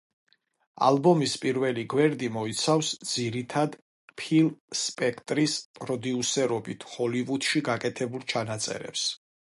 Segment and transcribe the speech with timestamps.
[0.85, 3.77] ალბომის პირველი გვერდი მოიცავს ძირითადად
[4.23, 4.49] ფილ
[4.85, 9.07] სპექტორის პროდიუსერობით ჰოლივუდში გაკეთებულ ჩანაწერებს.